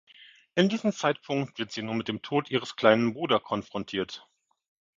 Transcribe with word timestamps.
In 0.55 0.67
diesem 0.67 0.91
Zeitpunkt 0.93 1.59
wird 1.59 1.71
sie 1.71 1.83
nun 1.83 1.95
mit 1.95 2.07
dem 2.07 2.23
Tod 2.23 2.49
ihres 2.49 2.75
kleinen 2.75 3.13
Bruder 3.13 3.39
konfrontiert. 3.39 4.27